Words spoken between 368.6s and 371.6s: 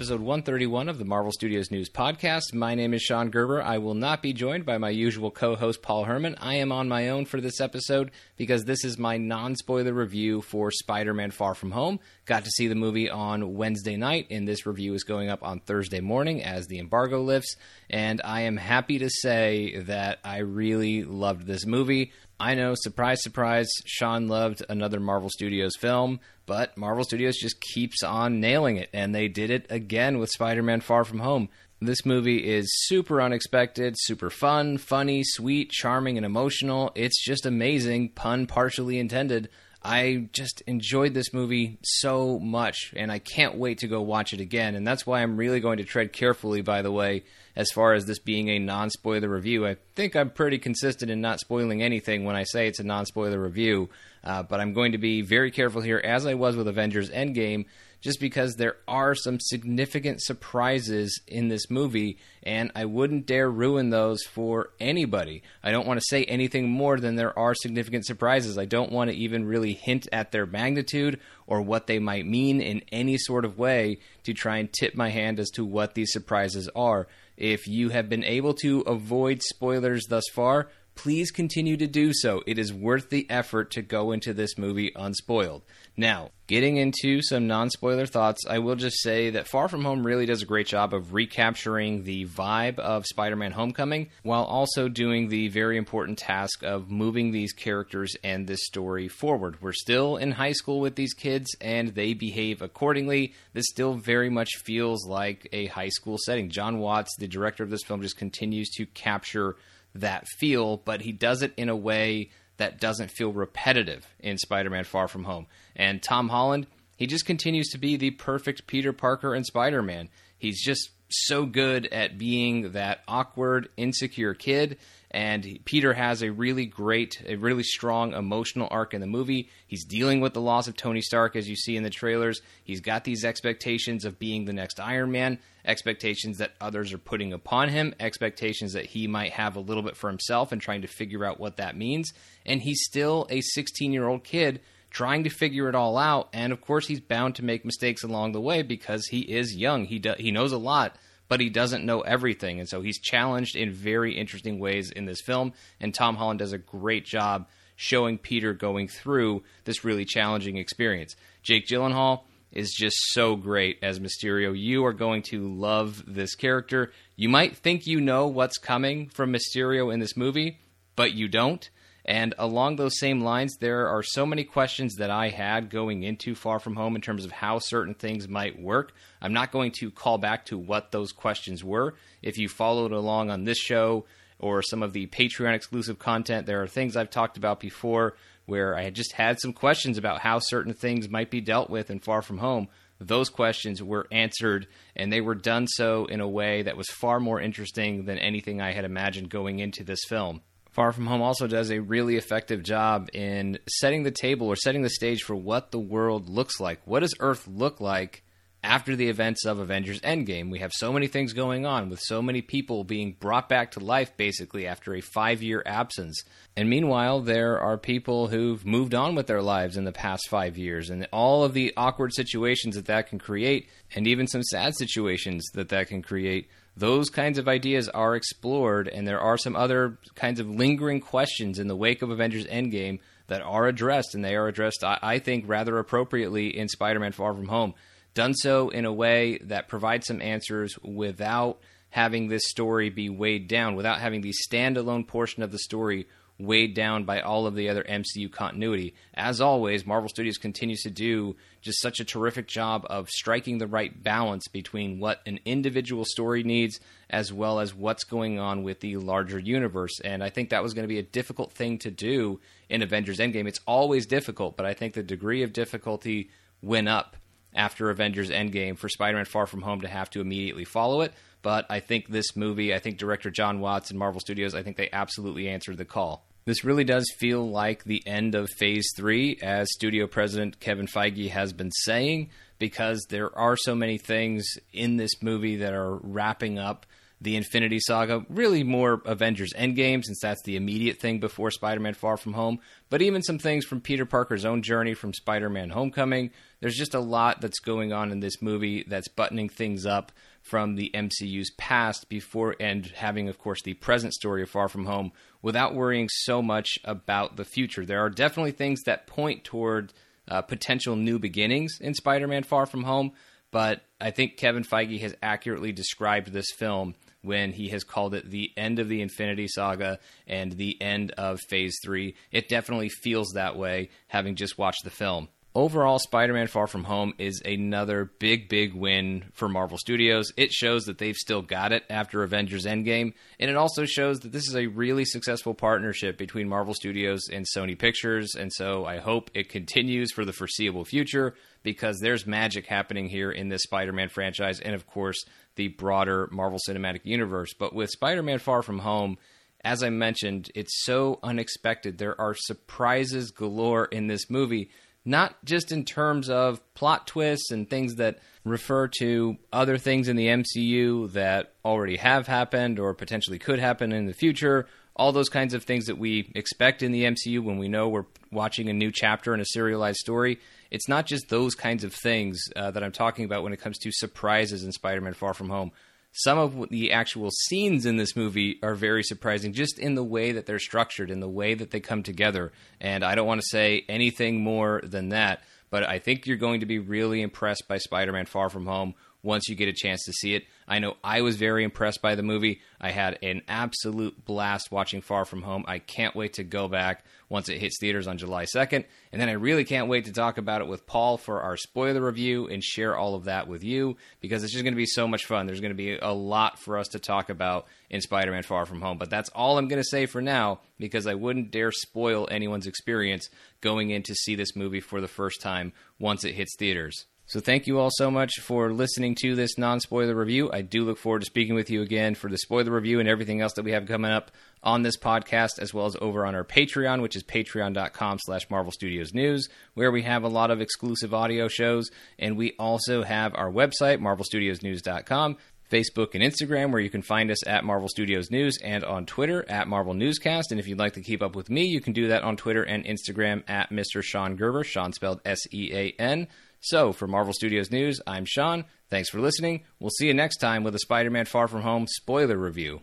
a new chapter in a serialized story. It's not just those